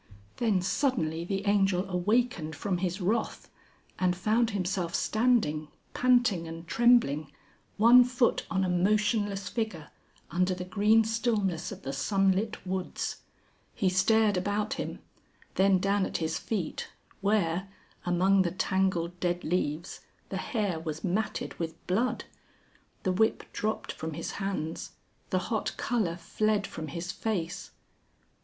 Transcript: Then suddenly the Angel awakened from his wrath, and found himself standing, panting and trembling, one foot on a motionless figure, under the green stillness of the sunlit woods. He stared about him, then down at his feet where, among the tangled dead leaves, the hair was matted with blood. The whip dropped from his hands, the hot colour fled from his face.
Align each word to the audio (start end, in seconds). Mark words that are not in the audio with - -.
Then 0.37 0.63
suddenly 0.63 1.23
the 1.23 1.45
Angel 1.45 1.87
awakened 1.87 2.55
from 2.55 2.79
his 2.79 2.99
wrath, 2.99 3.51
and 3.99 4.15
found 4.15 4.49
himself 4.49 4.95
standing, 4.95 5.67
panting 5.93 6.47
and 6.47 6.67
trembling, 6.67 7.31
one 7.77 8.03
foot 8.03 8.43
on 8.49 8.63
a 8.63 8.67
motionless 8.67 9.47
figure, 9.47 9.91
under 10.31 10.55
the 10.55 10.65
green 10.65 11.03
stillness 11.03 11.71
of 11.71 11.83
the 11.83 11.93
sunlit 11.93 12.65
woods. 12.65 13.17
He 13.75 13.89
stared 13.89 14.37
about 14.37 14.73
him, 14.73 15.03
then 15.53 15.77
down 15.77 16.07
at 16.07 16.17
his 16.17 16.39
feet 16.39 16.87
where, 17.19 17.69
among 18.03 18.41
the 18.41 18.49
tangled 18.49 19.19
dead 19.19 19.43
leaves, 19.43 19.99
the 20.29 20.37
hair 20.37 20.79
was 20.79 21.03
matted 21.03 21.53
with 21.59 21.75
blood. 21.85 22.25
The 23.03 23.11
whip 23.11 23.53
dropped 23.53 23.91
from 23.91 24.13
his 24.13 24.31
hands, 24.41 24.93
the 25.29 25.37
hot 25.53 25.77
colour 25.77 26.17
fled 26.17 26.65
from 26.65 26.87
his 26.87 27.11
face. 27.11 27.69